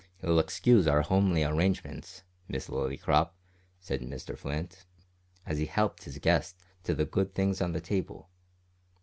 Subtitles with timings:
[0.23, 3.35] "You'll excuse our homely arrangements, Miss Lillycrop,"
[3.79, 4.87] said Mr Flint,
[5.45, 8.27] as he helped his guest to the good things on the table.